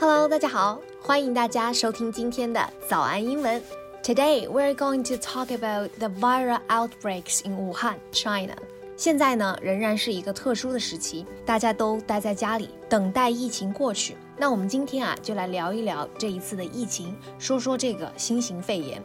[0.00, 3.62] Hello，大家好，欢迎大家收听今天的早安英文。
[4.02, 8.54] Today we're going to talk about the viral outbreaks in Wuhan, China.
[8.96, 14.16] 现在呢，仍然是一个特殊的时期，大家都待在家里，等待疫情过去。
[14.38, 19.04] 那我们今天啊，就来聊一聊这一次的疫情，说说这个新型肺炎。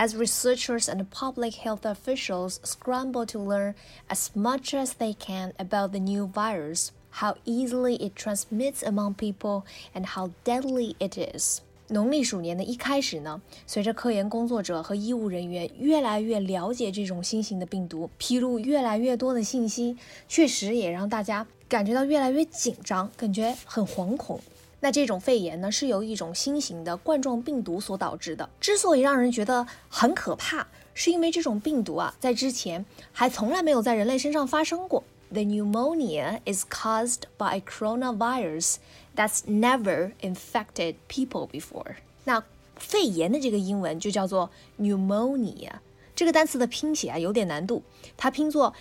[0.00, 3.74] as researchers and public health officials scramble to learn
[4.08, 9.64] as much as they can about the new virus, how easily it transmits among people,
[9.94, 11.60] and how deadly it is.
[11.88, 19.96] 农历鼠年的一开始呢，随着科研工作者和医务人员越来越了解这种新型的病毒，披露越来越多的信息，
[20.28, 24.40] 确实也让大家感觉到越来越紧张，感觉很惶恐。
[24.81, 28.49] 那这种肺炎呢，是由一种新型的冠状病毒所导致的。
[28.59, 35.03] 之所以让人觉得很可怕，是因为这种病毒啊，在之前还从来没有在人类身上发生过。
[35.29, 38.77] The pneumonia is caused by a coronavirus
[39.15, 41.95] that's never infected people before。
[42.25, 42.43] 那
[42.75, 45.73] 肺炎的这个英文就叫做 pneumonia。
[46.15, 47.83] 这个单词的拼写啊有点难度，
[48.17, 48.73] 它拼作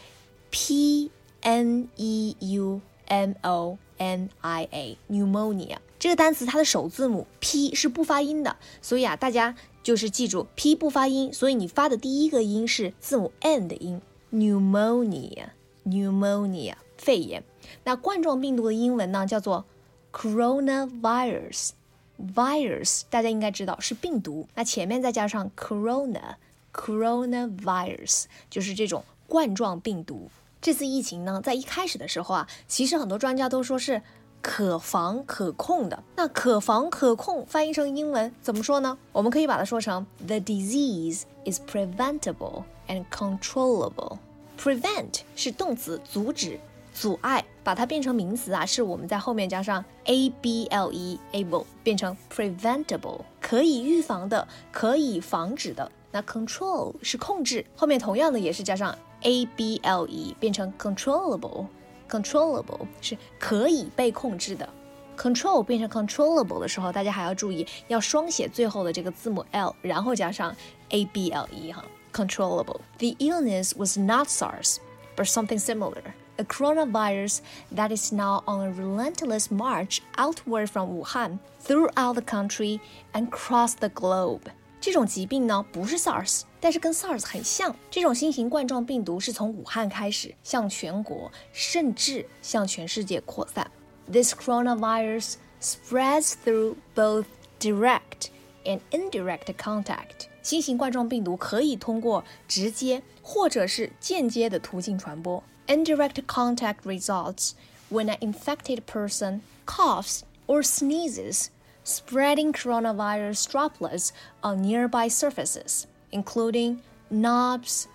[0.50, 1.10] p
[1.42, 5.76] n e u m o n i a pneumonia。
[5.98, 14.00] 这个单词它的首字母 p 是不发音的，所以啊，大家就是记住 p 不发音，所以你发的第一个音是字母 n 的音
[14.32, 17.44] ，pneumonia，pneumonia，肺炎。
[17.84, 19.66] 那冠状病毒的英文呢叫做
[20.12, 30.30] coronavirus，virus 大家应该知道是病毒，那前面再加上 corona，coronavirus 就是这种冠状病毒。
[30.60, 34.02] 这次疫情呢，在一开始的时候啊，其实很多专家都说是。
[34.42, 38.96] 可防可控的，那可防可控翻译成英文怎么说呢？
[39.12, 44.16] 我们可以把它说成 The disease is preventable and controllable.
[44.58, 46.58] Prevent 是动词，阻止、
[46.94, 55.92] 阻碍，把它变成名词啊，是我们在后面加上 able able 变成 preventable，可以预防的，可以防止的。
[56.11, 64.69] 那 control 是控制，后面同样的也是加上 able 变成 controllable。controllable 是可以被控制的，
[65.17, 70.55] control 变成 controllable 的时候，大家还要注意要双写最后的这个字母 l，然后加上
[70.89, 74.77] a b l e 哈，controllable。The illness was not SARS,
[75.15, 76.13] but something similar.
[76.37, 77.39] A coronavirus
[77.73, 82.81] that is now on a relentless march outward from Wuhan throughout the country
[83.13, 84.51] and across the globe.
[84.79, 87.75] 这种疾病呢不是 SARS，但是跟 SARS 很像。
[87.89, 93.69] 这种新型冠状病毒是从武汉开始，向全国甚至向全世界扩散。
[94.11, 97.25] This coronavirus spreads through both
[97.59, 98.27] direct
[98.63, 100.27] and indirect contact。
[100.43, 105.43] 新型冠状病毒可以通过直接或者是间接的途径传播。
[105.65, 107.53] Indirect contact results
[107.89, 111.47] when an infected person coughs or sneezes
[111.83, 114.09] spreading coronavirus droplets
[114.41, 116.77] on nearby surfaces, including
[117.09, 117.85] knobs,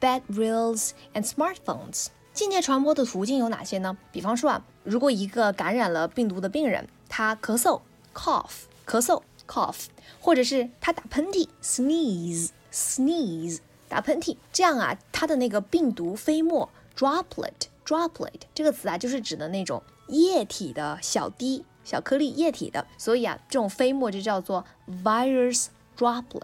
[0.00, 2.06] bed rails, and smartphones.
[2.32, 3.96] 间接传播的途径有哪些呢？
[4.12, 7.80] 比方说啊，如果一个感染了病毒的病人，他咳嗽
[8.14, 9.86] cough 咳嗽 cough，
[10.20, 13.58] 或者是他打喷嚏 sneeze sneeze
[13.88, 17.52] 打喷嚏，这样啊，他的那个病毒飞沫 droplet
[17.84, 21.64] droplet 这个词啊，就是指的那种液体的小滴。
[21.87, 24.65] 小颗粒液体的，所以啊，这种飞沫就叫做
[25.05, 25.67] virus
[25.97, 26.41] droplet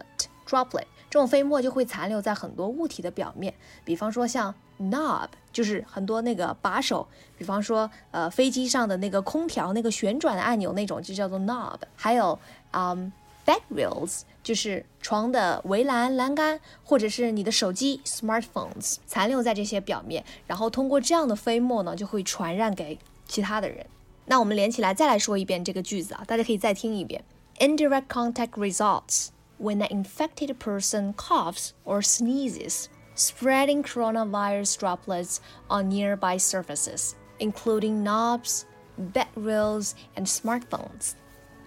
[0.48, 0.86] droplet。
[1.10, 3.52] 这种飞沫就会残留在很多物体的表面，
[3.84, 7.06] 比方说像 knob，就是很多那个把手，
[7.36, 11.76] 比方说呃飞机上的那个空调那个旋转的按钮那种就叫做 knob。
[11.94, 12.38] 还有
[12.70, 13.12] 嗯
[13.44, 22.98] bed rails，就是床的围栏栏杆，或者是你的手机 smartphones，残留在这些表面，然后通过这样的飞沫呢，就会传染给
[23.28, 23.84] 其他的人。
[24.25, 27.23] 那我们连起来再来说一遍这个句子啊，大家可以再听一遍。
[27.59, 29.29] Indirect contact results
[29.59, 32.85] when an infected person coughs or sneezes,
[33.15, 35.37] spreading coronavirus droplets
[35.67, 38.61] on nearby surfaces, including knobs,
[38.97, 41.13] bed rails, and smartphones.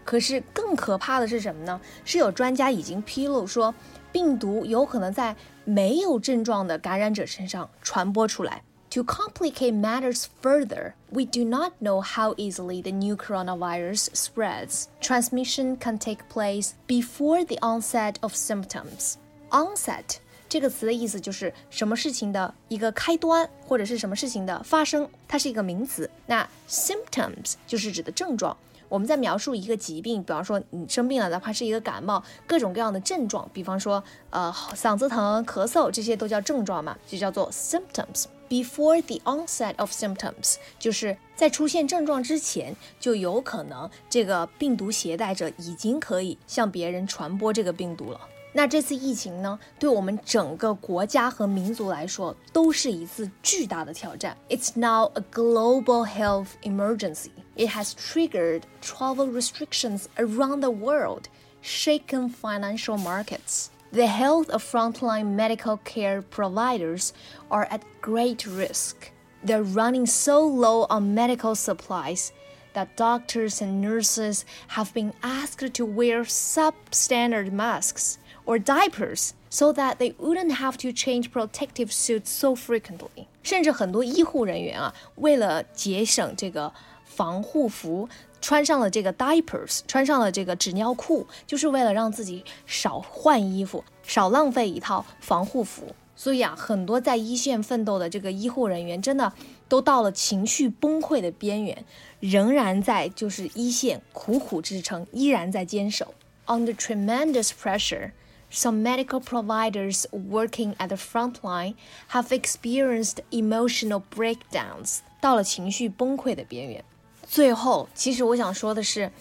[0.04, 1.80] 可是更可怕的是什么呢？
[2.04, 3.74] 是有专家已经披露说，
[4.10, 8.62] 病毒有可能在没有症状的感染者身上传播出来。
[8.96, 14.88] to complicate matters further, we do not know how easily the new coronavirus spreads.
[15.00, 19.16] Transmission can take place before the onset of symptoms.
[19.50, 20.16] onset
[20.48, 26.10] 这个词的意思就是什么事情的一个开端，或者是什么事情的发生，它是一个名词。
[26.26, 28.54] 那 symptoms 就是指的症状。
[28.90, 38.26] 我们在描述一个疾病，比方说你生病了，哪怕是一个感冒，各种各样的症状，比方说呃嗓子疼、咳嗽，这些都叫症状嘛，就叫做 symptoms。
[38.48, 48.20] Before the onset of symptoms，就是在出现症状之前，就有可能这个病毒携带者已经可以向别人传播这个病毒了。
[48.54, 54.36] 那这次疫情呢，对我们整个国家和民族来说，都是一次巨大的挑战。
[54.50, 57.30] It's now a global health emergency.
[57.56, 61.22] It has triggered travel restrictions around the world,
[61.62, 63.68] shaken financial markets.
[63.92, 67.12] The health of frontline medical care providers
[67.50, 69.10] are at great risk.
[69.44, 72.32] They're running so low on medical supplies
[72.72, 79.98] that doctors and nurses have been asked to wear substandard masks or diapers so that
[79.98, 83.26] they wouldn't have to change protective suits so frequently.
[83.42, 86.72] 甚至很多医护人员啊，为了节省这个
[87.04, 88.08] 防护服，
[88.41, 95.95] 穿上了这个 diapers，穿上了这个纸尿裤，就是为了让自己少换衣服，少浪费一套防护服。
[96.15, 99.31] 所以啊，很多在一线奋斗的这个医护人员，真的
[99.69, 101.85] 都到了情绪崩溃的边缘，
[102.19, 106.15] 仍然在就是一线苦苦支撑，依然在坚守。
[106.47, 108.13] Under tremendous pressure,
[108.51, 111.75] some medical providers working at the front line
[112.11, 114.99] have experienced emotional breakdowns.
[115.21, 116.83] 到了情绪崩溃的边缘。
[117.29, 119.11] 最后，其实我想说的是，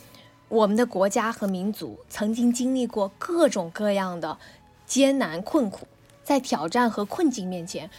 [0.48, 4.38] 我们的国家和民族曾经经历过各种各样的
[4.86, 5.88] 艰难困苦。
[6.22, 7.90] 在挑战和困境面前，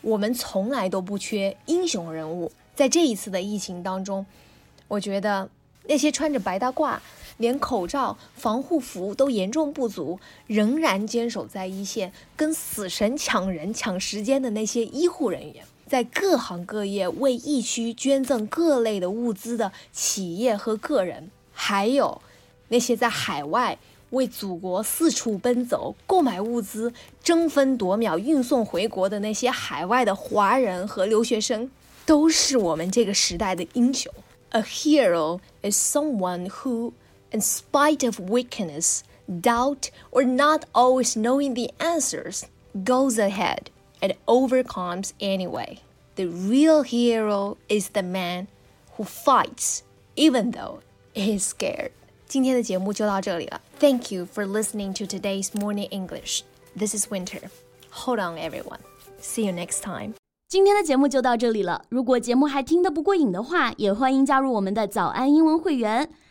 [0.00, 2.50] 我们从来都不缺英雄人物。
[2.74, 4.24] 在这一次的疫情当中，
[4.88, 5.48] 我觉得
[5.84, 6.98] 那些穿着白大褂、
[7.36, 22.21] 连口罩、防护服都严重不足，仍然坚守在一线，跟死神抢人、抢时间的那些医护人员，在各行各业为疫区捐赠各类的物资的企业和个人，还有
[22.69, 23.77] 那些在海外。
[24.11, 31.69] 为祖国四处奔走、购买物资、争分夺秒运送回国的那些海外的华人和留学生，
[32.05, 34.13] 都是我们这个时代的英雄。
[34.51, 36.93] A hero is someone who,
[37.31, 42.43] in spite of weakness, doubt, or not always knowing the answers,
[42.85, 43.63] goes ahead
[44.01, 45.79] and overcomes anyway.
[46.15, 48.47] The real hero is the man
[48.97, 49.83] who fights
[50.15, 50.79] even though
[51.13, 51.91] he is scared.
[52.27, 53.61] 今天的节目就到这里了。
[53.79, 56.41] Thank you for listening to today's morning English.
[56.77, 57.49] This is Winter.
[57.91, 58.79] Hold on, everyone.
[59.21, 60.13] See you next time.
[60.47, 61.83] 今天的节目就到这里了。
[61.89, 66.09] 如果节目还听得不过瘾的话，也欢迎加入我们的早安英文会员。